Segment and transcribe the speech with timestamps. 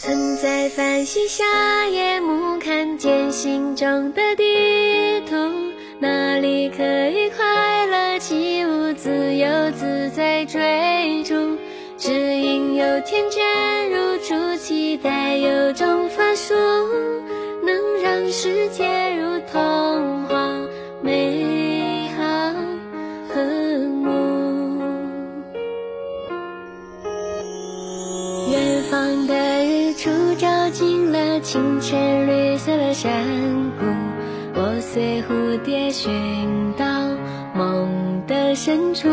[0.00, 1.44] 曾在繁星下
[1.86, 5.34] 夜幕，看见心中的地图，
[5.98, 11.58] 哪里可以快乐起舞，自由自在追逐？
[11.96, 16.54] 只因有天真如初，期待有种法术，
[17.64, 18.86] 能让世界
[19.16, 20.56] 如童话，
[21.02, 22.22] 美好
[23.34, 23.42] 和
[23.88, 24.12] 睦。
[28.52, 29.34] 远方的
[29.98, 33.10] 日出照进了清晨绿色的山
[33.80, 33.84] 谷，
[34.54, 36.86] 我随蝴蝶寻到
[37.52, 39.08] 梦的深处。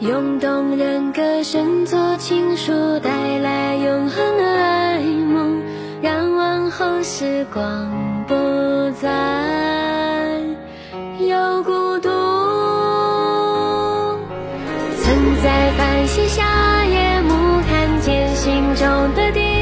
[0.00, 5.62] 用动人歌声做情书，带来永恒的爱慕，
[6.02, 7.90] 让往后时光
[8.28, 8.34] 不
[9.00, 9.08] 再
[19.14, 19.57] 的地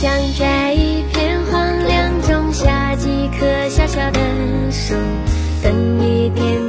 [0.00, 4.20] 想在一片荒凉中下几棵小小的
[4.70, 4.94] 树，
[5.60, 6.67] 等一天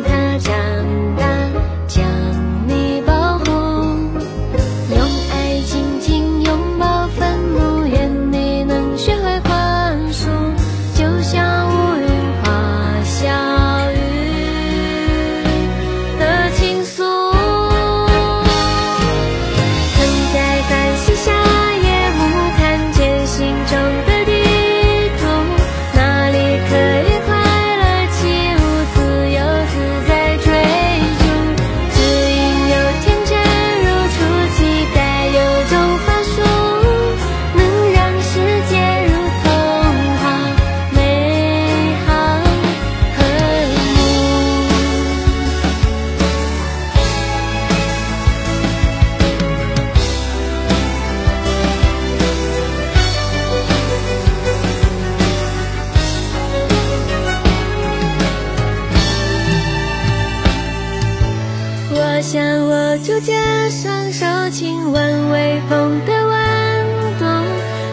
[63.10, 63.34] 就借
[63.72, 67.26] 双手亲吻微风的温度，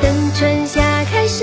[0.03, 1.43] 等春夏开始。